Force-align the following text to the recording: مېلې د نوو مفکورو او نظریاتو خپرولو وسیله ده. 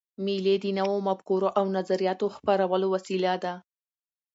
مېلې 0.25 0.55
د 0.63 0.65
نوو 0.79 0.97
مفکورو 1.07 1.49
او 1.57 1.65
نظریاتو 1.77 2.25
خپرولو 2.35 2.87
وسیله 2.95 3.33
ده. 3.43 3.53